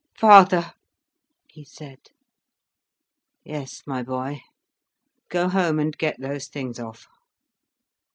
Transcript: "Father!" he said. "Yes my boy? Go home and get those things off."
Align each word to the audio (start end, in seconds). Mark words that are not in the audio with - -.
"Father!" 0.17 0.73
he 1.47 1.63
said. 1.63 1.99
"Yes 3.45 3.83
my 3.85 4.01
boy? 4.01 4.41
Go 5.29 5.47
home 5.47 5.77
and 5.77 5.95
get 5.95 6.19
those 6.19 6.47
things 6.47 6.79
off." 6.79 7.05